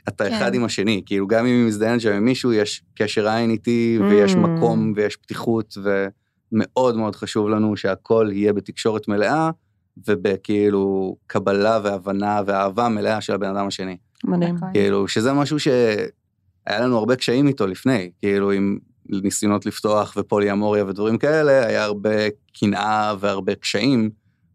[0.07, 0.33] אתה כן.
[0.33, 3.99] אחד עם השני, כאילו גם אם היא מזדיינת שם עם מישהו, יש קשר עין איתי,
[4.09, 4.37] ויש Mm.
[4.37, 9.51] מקום ויש פתיחות, ומאוד מאוד חשוב לנו שהכל יהיה בתקשורת מלאה,
[10.07, 13.97] ובכאילו קבלה והבנה ואהבה מלאה של הבן אדם השני.
[14.23, 14.55] מדהים.
[14.55, 14.69] נכון.
[14.73, 16.07] כאילו, שזה משהו שהיה
[16.79, 18.77] לנו הרבה קשיים איתו לפני, כאילו עם
[19.23, 22.15] ניסיונות לפתוח ופוליאמוריה ודברים כאלה, היה הרבה
[22.59, 24.09] קנאה והרבה קשיים,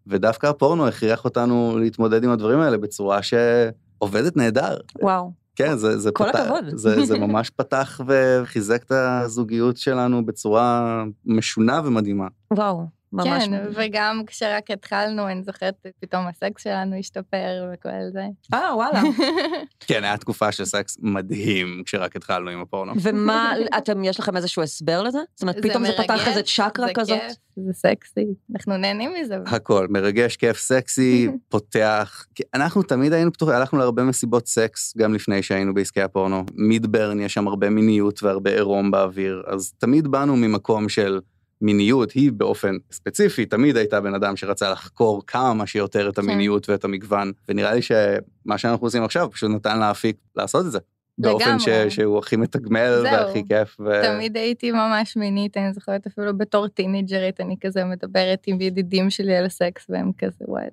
[0.07, 4.77] ודווקא הפורנו הכריח אותנו להתמודד עם הדברים האלה בצורה שעובדת נהדר.
[5.03, 5.33] וואו.
[5.57, 6.77] כן, זה, זה כל פתח, הכבוד.
[6.77, 12.27] זה, זה ממש פתח וחיזק את הזוגיות שלנו בצורה משונה ומדהימה.
[12.53, 12.95] וואו.
[13.16, 13.44] ממש.
[13.44, 18.26] כן, וגם כשרק התחלנו, אני זוכרת, פתאום הסקס שלנו השתפר וכל זה.
[18.55, 19.00] אה, וואלה.
[19.88, 22.92] כן, היה תקופה של סקס מדהים כשרק התחלנו עם הפורנו.
[23.02, 25.18] ומה, אתם, יש לכם איזשהו הסבר לזה?
[25.35, 27.18] זאת אומרת, פתאום זה פתח מרגש, איזה צ'קרה זה כזאת?
[27.20, 29.37] כיף, זה סקסי, אנחנו נהנים מזה.
[29.46, 32.26] הכל, מרגש, כיף, סקסי, פותח.
[32.35, 36.44] כי אנחנו תמיד היינו פתוחים, הלכנו להרבה מסיבות סקס, גם לפני שהיינו בעסקי הפורנו.
[36.55, 41.20] מידברן, יש שם הרבה מיניות והרבה עירום באוויר, אז תמיד באנו ממקום של
[41.61, 46.85] מיניות, היא באופן ספציפי, תמיד הייתה בן אדם שרצה לחקור כמה שיותר את המיניות ואת
[46.85, 50.79] המגוון, ונראה לי שמה שאנחנו עושים עכשיו פשוט נתן לאפיק לעשות את זה.
[51.19, 51.90] באופן ש, לגמרי.
[51.90, 53.12] שהוא הכי מתגמל זהו.
[53.12, 53.77] והכי כיף.
[53.81, 54.03] ו...
[54.03, 59.37] תמיד הייתי ממש מינית, אני זוכרת אפילו בתור טינג'רית, אני כזה מדברת עם ידידים שלי
[59.37, 60.64] על סקס, והם כזה, וואי,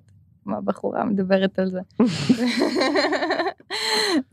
[0.46, 1.80] מה בחורה מדברת על זה.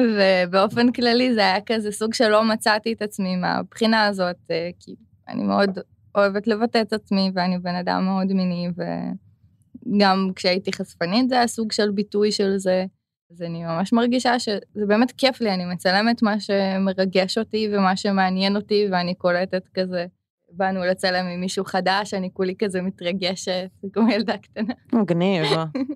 [0.01, 4.95] ובאופן כללי זה היה כזה סוג שלא מצאתי את עצמי מהבחינה הזאת, אה, כי
[5.27, 5.79] אני מאוד
[6.15, 8.67] אוהבת לבטא את עצמי, ואני בן אדם מאוד מיני,
[9.87, 12.85] וגם כשהייתי חשפנית זה היה סוג של ביטוי של זה.
[13.31, 18.55] אז אני ממש מרגישה שזה באמת כיף לי, אני מצלמת מה שמרגש אותי ומה שמעניין
[18.55, 20.05] אותי, ואני קולטת כזה,
[20.51, 24.73] באנו לצלם עם מישהו חדש, אני כולי כזה מתרגשת, כמו ילדה קטנה.
[24.93, 25.45] מגניב.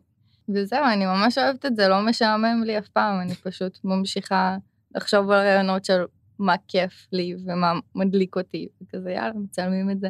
[0.53, 4.57] וזהו, אני ממש אוהבת את זה, לא משעמם לי אף פעם, אני פשוט ממשיכה
[4.95, 6.03] לחשוב על רעיונות של
[6.39, 10.07] מה כיף לי ומה מדליק אותי, וכזה יאללה, מצלמים את זה.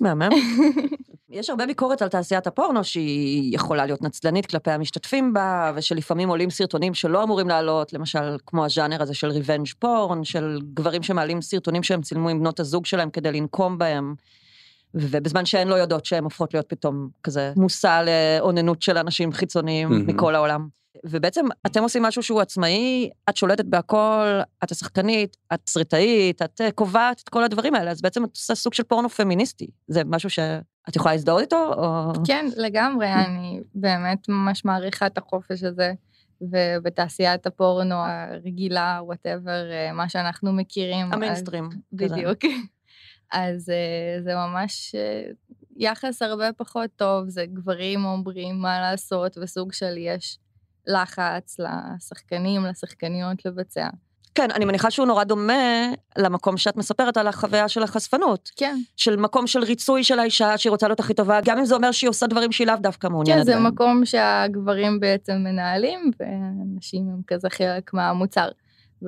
[0.00, 0.28] מהמם.
[1.34, 6.50] יש הרבה ביקורת על תעשיית הפורנו שהיא יכולה להיות נצלנית כלפי המשתתפים בה, ושלפעמים עולים
[6.50, 11.82] סרטונים שלא אמורים לעלות, למשל כמו הז'אנר הזה של ריבנג' פורן, של גברים שמעלים סרטונים
[11.82, 14.14] שהם צילמו עם בנות הזוג שלהם כדי לנקום בהם.
[14.94, 20.06] ובזמן שהן לא יודעות שהן הופכות להיות פתאום כזה מושא לאוננות של אנשים חיצוניים.
[20.06, 20.68] מכל העולם.
[21.04, 26.70] ובעצם אתם עושים משהו שהוא עצמאי, את שולטת בהכל, את השחקנית, את תסריטאית, את אה,
[26.70, 29.66] קובעת את כל הדברים האלה, אז בעצם את עושה סוג של פורנו פמיניסטי.
[29.88, 32.12] זה משהו שאת יכולה להזדהות איתו, או...
[32.26, 35.92] כן, לגמרי, אני באמת ממש מעריכה את החופש הזה,
[36.40, 39.62] ובתעשיית הפורנו הרגילה, whatever,
[39.94, 41.06] מה שאנחנו מכירים.
[41.06, 41.68] אז- המיינסטרים.
[41.70, 42.14] כזה.
[42.14, 42.38] בדיוק.
[43.32, 45.30] אז אה, זה ממש אה,
[45.76, 50.38] יחס הרבה פחות טוב, זה גברים אומרים מה לעשות, וסוג של יש
[50.86, 53.88] לחץ לשחקנים, לשחקניות לבצע.
[54.34, 58.50] כן, אני מניחה שהוא נורא דומה למקום שאת מספרת על החוויה של החשפנות.
[58.56, 61.74] כן, של מקום של ריצוי של האישה שהיא רוצה להיות הכי טובה, גם אם זה
[61.74, 63.66] אומר שהיא עושה דברים שהיא לאו דווקא מעוניינת כן, זה בהם.
[63.66, 68.48] מקום שהגברים בעצם מנהלים, והנשים הם כזה חלק מהמוצר.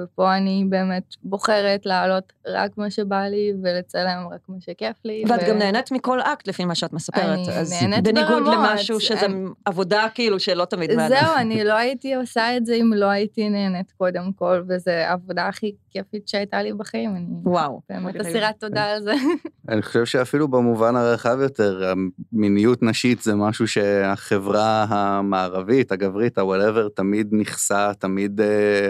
[0.03, 5.25] ופה אני באמת בוחרת לעלות רק מה שבא לי, ולצלם רק מה שכיף לי.
[5.29, 7.25] ואת ו- גם נהנית מכל אקט לפי מה שאת מספרת.
[7.49, 11.25] אני אז נהנית בניגוד ברמות, למשהו שזה אני- עבודה כאילו שלא תמיד מעניין.
[11.25, 15.47] זהו, אני לא הייתי עושה את זה אם לא הייתי נהנית קודם כל, וזו העבודה
[15.49, 17.11] הכי כיפית שהייתה לי בחיים.
[17.17, 17.81] אני וואו.
[17.89, 18.27] באמת מגניב.
[18.27, 19.13] אסירת תודה על זה.
[19.69, 21.93] אני חושב שאפילו במובן הרחב יותר,
[22.33, 28.45] מיניות נשית זה משהו שהחברה המערבית, הגברית, ה-whatever, תמיד נכסה, תמיד uh,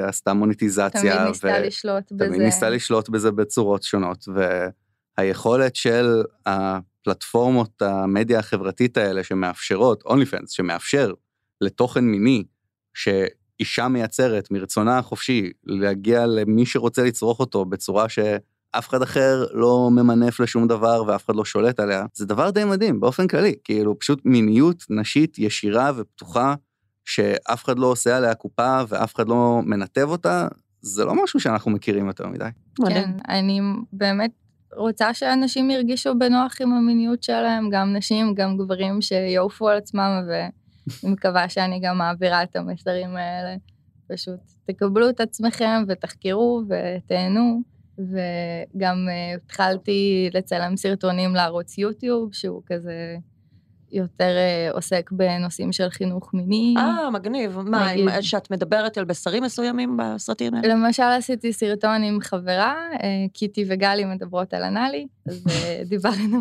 [0.08, 0.95] עשתה מוניטיזציה.
[1.00, 2.26] תמיד ניסתה ו- לשלוט בזה.
[2.26, 4.28] תמיד ניסתה לשלוט בזה בצורות שונות,
[5.18, 11.12] והיכולת של הפלטפורמות, המדיה החברתית האלה שמאפשרות, אונליפנס, שמאפשר
[11.60, 12.44] לתוכן מיני,
[12.94, 20.40] שאישה מייצרת מרצונה החופשי, להגיע למי שרוצה לצרוך אותו בצורה שאף אחד אחר לא ממנף
[20.40, 24.20] לשום דבר ואף אחד לא שולט עליה, זה דבר די מדהים באופן כללי, כאילו פשוט
[24.24, 26.54] מיניות נשית ישירה ופתוחה,
[27.04, 30.48] שאף אחד לא עושה עליה קופה ואף אחד לא מנתב אותה,
[30.86, 32.48] זה לא משהו שאנחנו מכירים יותר מדי.
[32.88, 33.60] כן, אני
[33.92, 34.30] באמת
[34.76, 41.12] רוצה שאנשים ירגישו בנוח עם המיניות שלהם, גם נשים, גם גברים שיעופו על עצמם, ואני
[41.12, 43.56] מקווה שאני גם מעבירה את המסרים האלה.
[44.08, 47.62] פשוט תקבלו את עצמכם ותחקרו ותהנו.
[47.98, 53.16] וגם uh, התחלתי לצלם סרטונים לערוץ יוטיוב, שהוא כזה
[53.92, 54.36] יותר
[54.70, 56.74] uh, עוסק בנושאים של חינוך מיני.
[56.78, 57.58] אה, מגניב.
[57.58, 60.74] מה, נגיד- שאת מדברת על בשרים מסוימים בסרטים האלה?
[60.74, 66.40] למשל עשיתי סרטון עם חברה, אה, קיטי וגלי מדברות על אנאלי, אז אה, דיברנו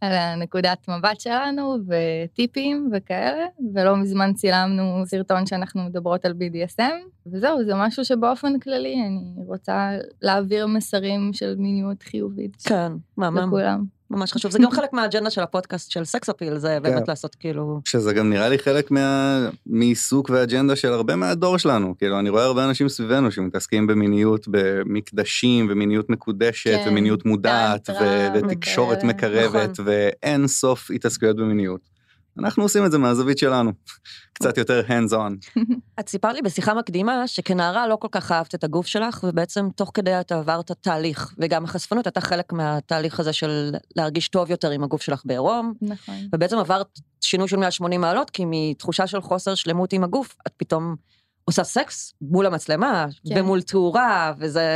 [0.00, 7.64] על הנקודת מבט שלנו וטיפים וכאלה, ולא מזמן צילמנו סרטון שאנחנו מדברות על BDSM, וזהו,
[7.64, 9.90] זה משהו שבאופן כללי אני רוצה
[10.22, 13.99] להעביר מסרים של מיניות חיובית כן, ממש, לכולם.
[14.10, 14.50] ממש חשוב.
[14.50, 17.80] זה גם חלק מהאג'נדה של הפודקאסט של סקס אפיל, זה באמת לעשות כאילו...
[17.84, 19.48] שזה גם נראה לי חלק מה...
[19.66, 21.94] מעיסוק ואג'נדה של הרבה מהדור שלנו.
[21.98, 28.26] כאילו, אני רואה הרבה אנשים סביבנו שמתעסקים במיניות במקדשים, ומיניות מקודשת, כן, ומיניות מודעת, ו...
[28.34, 29.04] ותקשורת.
[29.04, 31.99] מקרבת, ואין סוף התעסקויות במיניות.
[32.40, 33.72] אנחנו עושים את זה מהזווית שלנו.
[34.34, 35.60] קצת יותר hands on.
[36.00, 39.90] את סיפרת לי בשיחה מקדימה שכנערה לא כל כך אהבת את הגוף שלך, ובעצם תוך
[39.94, 44.84] כדי את עברת תהליך, וגם החשפנות הייתה חלק מהתהליך הזה של להרגיש טוב יותר עם
[44.84, 46.14] הגוף שלך בעירום, נכון.
[46.34, 50.96] ובעצם עברת שינוי של 180 מעלות, כי מתחושה של חוסר שלמות עם הגוף, את פתאום
[51.44, 53.40] עושה סקס מול המצלמה, כן.
[53.40, 54.66] ומול תאורה, וזה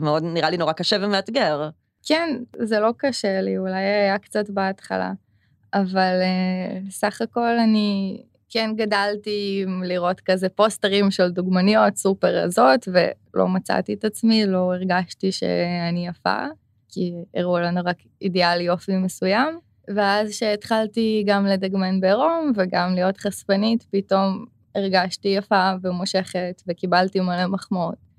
[0.00, 1.70] מאוד, נראה לי נורא קשה ומאתגר.
[2.06, 5.12] כן, זה לא קשה לי, אולי היה קצת בהתחלה,
[5.74, 13.48] אבל uh, סך הכל אני כן גדלתי לראות כזה פוסטרים של דוגמניות סופר רזות, ולא
[13.48, 16.44] מצאתי את עצמי, לא הרגשתי שאני יפה,
[16.88, 19.58] כי הראו לנו רק אידיאל יופי מסוים.
[19.94, 28.09] ואז שהתחלתי גם לדגמן בעירום וגם להיות חשפנית, פתאום הרגשתי יפה ומושכת וקיבלתי מלא מחמאות.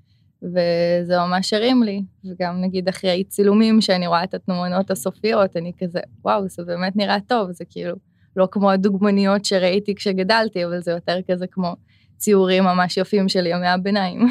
[0.42, 6.00] וזה ממש הרים לי, וגם נגיד אחרי צילומים שאני רואה את התמונות הסופיות, אני כזה,
[6.24, 7.96] וואו, זה באמת נראה טוב, זה כאילו
[8.36, 11.76] לא כמו הדוגמניות שראיתי כשגדלתי, אבל זה יותר כזה כמו
[12.16, 14.26] ציורים ממש יפים של ימי הביניים.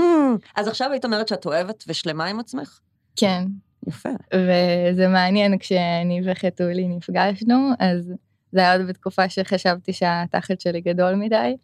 [0.56, 2.80] אז עכשיו היית אומרת שאת אוהבת ושלמה עם עצמך?
[3.16, 3.44] כן,
[3.88, 4.08] יפה.
[4.34, 8.12] וזה מעניין, כשאני וחתולי נפגשנו, אז
[8.52, 11.56] זה היה עוד בתקופה שחשבתי שהתחת שלי גדול מדי.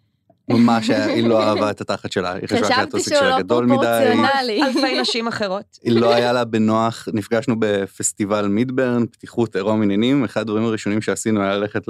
[0.49, 2.33] ממש, היא לא אהבה את התחת שלה.
[2.33, 3.77] היא חשבה חשבתי שהטוסיק שהוא שלה לא גדול מדי.
[3.77, 4.63] פרופורציונלי.
[4.63, 5.79] אלפי נשים אחרות.
[5.83, 11.43] היא לא היה לה בנוח, נפגשנו בפסטיבל מידברן, פתיחות עירום עניינים, אחד הדברים הראשונים שעשינו
[11.43, 11.85] היה ללכת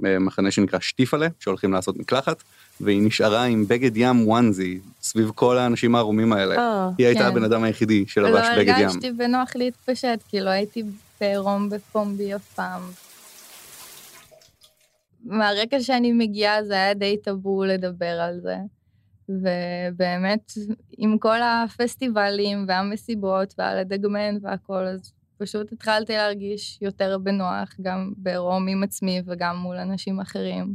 [0.00, 2.42] למחנה שנקרא שטיפלה, שהולכים לעשות מקלחת,
[2.80, 6.56] והיא נשארה עם בגד ים וואנזי, סביב כל האנשים הערומים האלה.
[6.56, 7.26] אה, היא הייתה כן.
[7.26, 8.88] הבן אדם היחידי שלבש לא בגד ים.
[8.88, 10.82] הרגשתי בנוח להתפשט, כי לא הייתי
[11.20, 12.80] בעירום בפומבי אף פעם.
[15.24, 18.56] מהרקע שאני מגיעה זה היה די טאבו לדבר על זה.
[19.28, 20.52] ובאמת,
[20.98, 28.68] עם כל הפסטיבלים והמסיבות ועל הדגמן והכל, אז פשוט התחלתי להרגיש יותר בנוח, גם בעירום
[28.68, 30.74] עם עצמי וגם מול אנשים אחרים.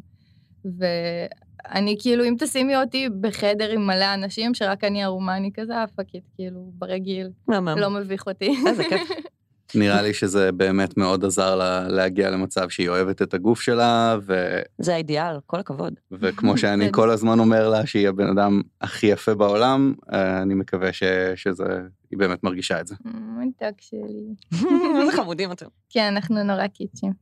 [0.65, 6.23] ואני כאילו, אם תשימי אותי בחדר עם מלא אנשים, שרק אני ערומה, אני כזה אפקית,
[6.35, 7.29] כאילו, ברגיל.
[7.77, 8.55] לא מביך אותי.
[8.67, 9.09] איזה כיף.
[9.75, 14.59] נראה לי שזה באמת מאוד עזר לה להגיע למצב שהיא אוהבת את הגוף שלה, ו...
[14.77, 15.93] זה האידיאל, כל הכבוד.
[16.11, 16.91] וכמו שאני.
[16.91, 21.03] כל הזמן אומר לה שהיא הבן אדם הכי יפה בעולם, אה, אני מקווה ש...
[21.35, 21.63] שזה,
[22.11, 22.95] היא באמת מרגישה את זה.
[23.05, 24.35] מותק שלי.
[25.01, 25.65] איזה חמודים אתם.
[25.89, 27.13] כן, אנחנו נורא קיצ'ים.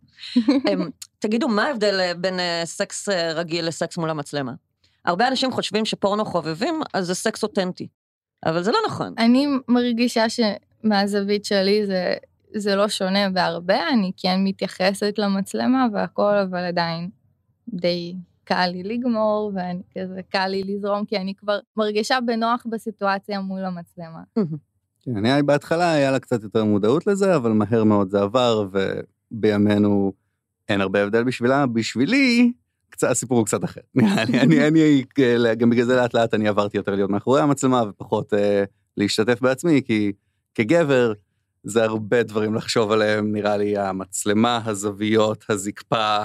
[1.19, 4.53] תגידו, מה ההבדל אה, בין אה, סקס רגיל לסקס מול המצלמה?
[5.05, 7.87] הרבה אנשים חושבים שפורנו חובבים, אז זה סקס אותנטי.
[8.45, 9.13] אבל זה לא נכון.
[9.17, 12.15] אני מרגישה שמהזווית שלי זה,
[12.55, 17.09] זה לא שונה בהרבה, אני כן מתייחסת למצלמה והכל, אבל עדיין
[17.69, 23.41] די קל לי לגמור, ואני כזה קל לי לזרום, כי אני כבר מרגישה בנוח בסיטואציה
[23.41, 24.21] מול המצלמה.
[25.03, 28.67] כן, אני בהתחלה היה לה קצת יותר מודעות לזה, אבל מהר מאוד זה עבר,
[29.31, 30.13] ובימינו
[30.69, 31.65] אין הרבה הבדל בשבילה.
[31.65, 32.51] בשבילי,
[33.01, 33.81] הסיפור הוא קצת אחר.
[33.99, 35.03] אני, אני,
[35.57, 38.63] גם בגלל זה לאט לאט אני עברתי יותר להיות מאחורי המצלמה, ופחות אה,
[38.97, 40.11] להשתתף בעצמי, כי
[40.55, 41.13] כגבר,
[41.67, 46.17] זה הרבה דברים לחשוב עליהם, נראה לי, המצלמה, הזוויות, הזקפה,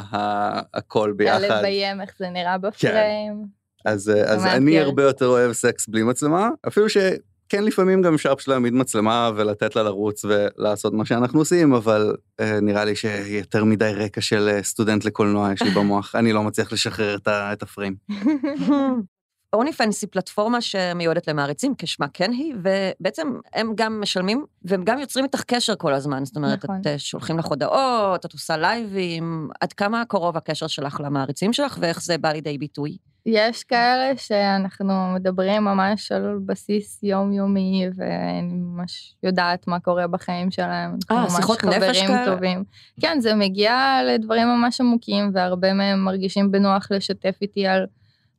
[0.75, 1.41] הכל ביחד.
[1.41, 3.47] לביים איך זה נראה בפריים.
[3.85, 4.57] אז, אה, אז מאתגר.
[4.57, 9.31] אני הרבה יותר אוהב סקס בלי מצלמה, אפילו שכן לפעמים גם אפשר פשוט להעמיד מצלמה
[9.37, 14.49] ולתת לה לרוץ ולעשות מה שאנחנו עושים, אבל אה, נראה לי שיותר מדי רקע של
[14.53, 17.95] אה, סטודנט לקולנוע יש לי במוח, אני לא מצליח לשחרר את, ה, את הפריים.
[19.53, 24.99] אוני פנס היא פלטפורמה שמיועדת למעריצים, כשמה כן היא, ובעצם הם גם משלמים, והם גם
[24.99, 26.25] יוצרים איתך קשר כל הזמן.
[26.25, 26.81] זאת אומרת, נכון.
[26.81, 31.79] את אה, שולחים לך הודעות, את עושה לייבים, עד כמה קרוב הקשר שלך למעריצים שלך,
[31.81, 32.97] ואיך זה בא לידי ביטוי?
[33.27, 40.97] יש כאלה שאנחנו מדברים ממש על בסיס יומיומי, ואני ממש יודעת מה קורה בחיים שלהם.
[41.11, 42.25] אה, ממש שיחות נפש חברים כאלה?
[42.25, 42.65] טובים.
[43.01, 47.87] כן, זה מגיע לדברים ממש עמוקים, והרבה מהם מרגישים בנוח לשתף איתי על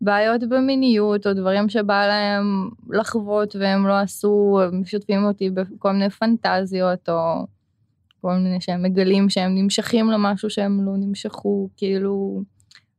[0.02, 6.10] בעיות במיניות, או דברים שבא להם לחוות והם לא עשו, הם משתפים אותי בכל מיני
[6.10, 7.46] פנטזיות, או
[8.22, 12.44] כל מיני שהם מגלים שהם נמשכים למשהו שהם לא נמשכו, כאילו...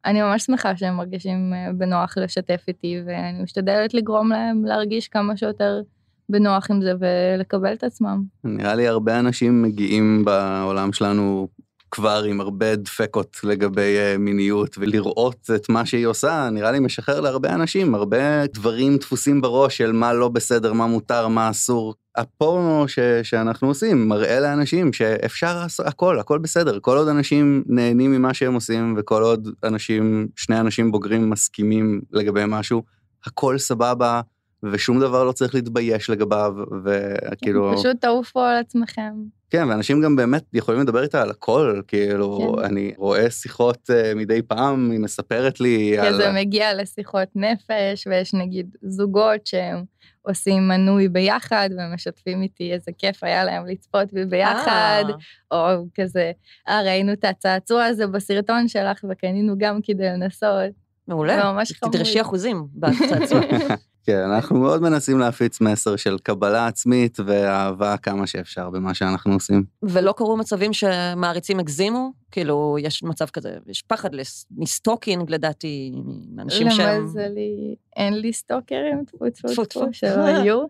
[0.04, 5.36] אני ממש שמחה שהם מרגישים אה, בנוח לשתף איתי, ואני משתדלת לגרום להם להרגיש כמה
[5.36, 5.82] שיותר
[6.28, 8.22] בנוח עם זה ולקבל את עצמם.
[8.44, 11.48] נראה לי הרבה אנשים מגיעים בעולם שלנו
[11.94, 17.20] כבר עם הרבה דפקות לגבי אה, מיניות, ולראות את מה שהיא עושה, נראה לי משחרר
[17.20, 21.94] להרבה אנשים, הרבה דברים דפוסים בראש של מה לא בסדר, מה מותר, מה אסור.
[22.16, 26.78] הפורנו ש, שאנחנו עושים מראה לאנשים שאפשר הכל, הכל בסדר.
[26.80, 32.42] כל עוד אנשים נהנים ממה שהם עושים, וכל עוד אנשים, שני אנשים בוגרים מסכימים לגבי
[32.46, 32.82] משהו,
[33.26, 34.20] הכל סבבה,
[34.62, 36.54] ושום דבר לא צריך להתבייש לגביו,
[36.84, 37.72] וכאילו...
[37.76, 39.12] פשוט תעופו על עצמכם.
[39.54, 42.64] כן, ואנשים גם באמת יכולים לדבר איתה על הכל, כאילו, כן.
[42.64, 46.16] אני רואה שיחות uh, מדי פעם, היא מספרת לי כי על...
[46.16, 49.84] זה מגיע לשיחות נפש, ויש נגיד זוגות שהם
[50.22, 55.04] עושים מנוי ביחד, ומשתפים איתי איזה כיף היה להם לצפות בי ביחד,
[55.52, 56.32] אה, או כזה,
[56.68, 60.84] אה, ראינו את הצעצוע הזה בסרטון שלך, וקנינו גם כדי לנסות.
[61.08, 61.36] מעולה.
[61.36, 61.92] זה ממש חמוד.
[61.94, 63.40] תדרשי אחוזים בצעצוע.
[64.04, 69.64] כן, אנחנו מאוד מנסים להפיץ מסר של קבלה עצמית ואהבה כמה שאפשר במה שאנחנו עושים.
[69.82, 72.12] ולא קרו מצבים שמעריצים הגזימו?
[72.30, 74.10] כאילו, יש מצב כזה, יש פחד
[74.56, 75.92] מ stalking, לדעתי,
[76.34, 77.00] מאנשים שהם...
[77.00, 79.86] למזלי, אין לי סטוקרים, טפו טפו טפו.
[79.92, 80.64] שלא היו.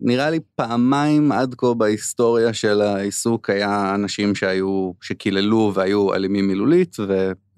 [0.00, 6.96] נראה לי פעמיים עד כה בהיסטוריה של העיסוק היה אנשים שהיו, שקיללו והיו אלימים מילולית,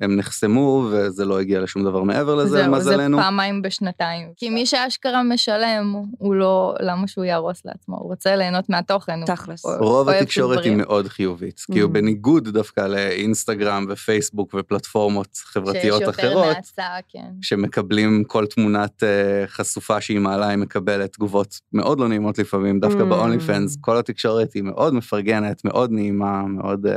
[0.00, 3.18] והם נחסמו, וזה לא הגיע לשום דבר מעבר לזה, זהו, זה למזלנו.
[3.18, 4.28] פעמיים בשנתיים.
[4.36, 7.96] כי מי שאשכרה משלם, הוא לא, למה שהוא יהרוס לעצמו?
[7.96, 9.18] הוא רוצה ליהנות מהתוכן.
[9.18, 9.64] הוא תכלס.
[9.64, 10.76] אוהב רוב התקשורת היא.
[10.76, 11.90] מאוד חיובית, כאילו Mm.
[11.92, 17.30] בניגוד דווקא לאינסטגרם ופייסבוק ופלטפורמות חברתיות שיש יותר אחרות, נאצה, כן.
[17.42, 19.08] שמקבלים כל תמונת אה,
[19.46, 23.04] חשופה שהיא מעלה, היא מקבלת תגובות מאוד לא נעימות לפעמים, דווקא Mm.
[23.04, 26.86] ב-only fans, כל התקשורת היא מאוד מפרגנת, מאוד נעימה, מאוד...
[26.86, 26.94] אה,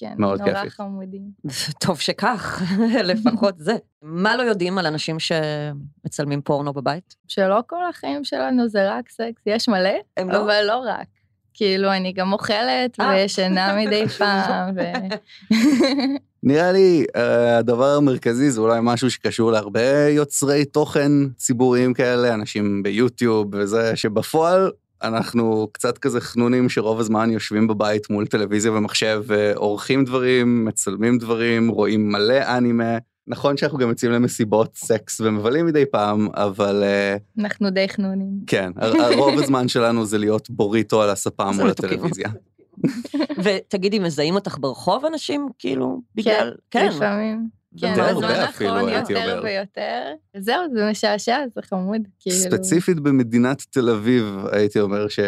[0.00, 0.72] כן, מאוד נורא כיפית.
[0.72, 1.22] חמודים.
[1.86, 2.62] טוב שכך,
[3.10, 3.76] לפחות זה.
[4.02, 7.16] מה לא יודעים על אנשים שמצלמים פורנו בבית?
[7.28, 10.42] שלא כל החיים שלנו זה רק סקס, יש מלא, לא?
[10.42, 11.06] אבל לא רק.
[11.54, 13.10] כאילו, אני גם אוכלת אה.
[13.10, 14.80] וישנה מדי פעם, ו...
[16.42, 22.82] נראה לי אה, הדבר המרכזי זה אולי משהו שקשור להרבה יוצרי תוכן ציבוריים כאלה, אנשים
[22.82, 24.70] ביוטיוב וזה, שבפועל
[25.02, 31.68] אנחנו קצת כזה חנונים שרוב הזמן יושבים בבית מול טלוויזיה ומחשב ועורכים דברים, מצלמים דברים,
[31.68, 32.98] רואים מלא אנימה.
[33.26, 38.30] נכון שאנחנו גם יוצאים למסיבות סקס ומבלים מדי פעם, אבל אה, אנחנו די חנונים.
[38.46, 38.70] כן,
[39.16, 41.98] רוב הזמן שלנו זה להיות בוריטו על הספה מול מתוקים.
[41.98, 42.28] הטלוויזיה.
[43.44, 45.48] ותגידי, מזהים אותך ברחוב אנשים?
[45.58, 46.54] כאילו, בגלל...
[46.70, 47.59] כן, לפעמים.
[47.78, 49.40] כן, בזמן האחרון יותר.
[49.44, 50.12] ויותר.
[50.38, 52.02] זהו, זה משעשע, זה חמוד.
[52.20, 52.36] כאילו.
[52.36, 55.20] ספציפית במדינת תל אביב, הייתי אומר ש...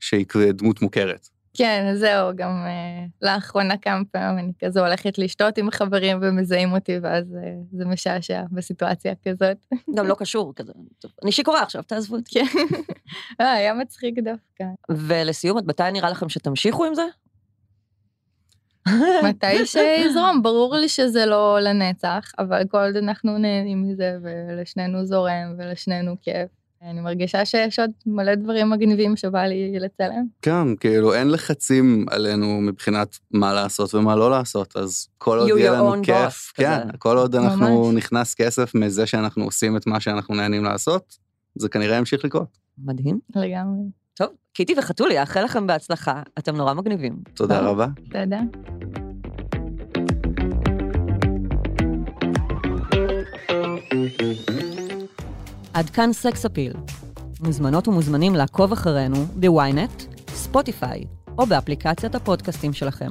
[0.00, 1.28] שהיא דמות מוכרת.
[1.56, 6.98] כן, זהו, גם אה, לאחרונה כמה פעמים אני כזה הולכת לשתות עם חברים ומזהים אותי,
[7.02, 9.56] ואז אה, זה משעשע בסיטואציה כזאת.
[9.96, 10.72] גם לא קשור כזה.
[10.98, 12.30] טוב, אני שיכורה עכשיו, תעזבו אותי.
[12.34, 12.46] כן.
[13.40, 14.64] אה, היה מצחיק דווקא.
[14.90, 17.04] ולסיום, עד מתי נראה לכם שתמשיכו עם זה?
[19.28, 25.54] מתי שיזרום, ברור לי שזה לא לנצח, אבל כל עוד אנחנו נהנים מזה, ולשנינו זורם,
[25.58, 26.48] ולשנינו כיף.
[26.82, 30.24] אני מרגישה שיש עוד מלא דברים מגניבים שבא לי לצלם.
[30.42, 35.72] כן, כאילו אין לחצים עלינו מבחינת מה לעשות ומה לא לעשות, אז כל עוד יהיה
[35.72, 36.98] לנו כיף, boss, כן, כזה.
[36.98, 37.96] כל עוד אנחנו ממש.
[37.96, 41.18] נכנס כסף מזה שאנחנו עושים את מה שאנחנו נהנים לעשות,
[41.54, 42.58] זה כנראה ימשיך לקרות.
[42.78, 43.18] מדהים.
[43.36, 44.03] לגמרי.
[44.16, 47.16] טוב, קיטי וחתולי, אאחל לכם בהצלחה, אתם נורא מגניבים.
[47.34, 47.66] תודה טוב.
[47.66, 47.86] רבה.
[48.10, 48.40] תודה.
[55.74, 56.72] עד כאן סקס אפיל.
[57.40, 61.04] מוזמנות ומוזמנים לעקוב אחרינו ב-ynet, ספוטיפיי
[61.38, 63.10] או באפליקציית הפודקאסטים שלכם.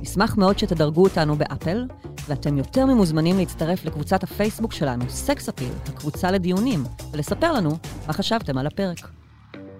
[0.00, 1.86] נשמח מאוד שתדרגו אותנו באפל,
[2.28, 7.70] ואתם יותר ממוזמנים להצטרף לקבוצת הפייסבוק שלנו, סקס אפיל, הקבוצה לדיונים, ולספר לנו
[8.06, 9.17] מה חשבתם על הפרק.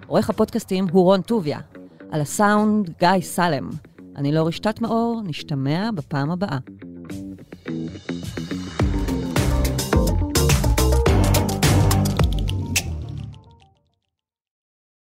[0.08, 1.60] עורך הפודקאסטים הוא רון טוביה.
[2.10, 3.70] על הסאונד, גיא סלם.
[4.16, 6.58] אני לאור רשתת מאור, נשתמע בפעם הבאה.
[7.68, 8.17] thank you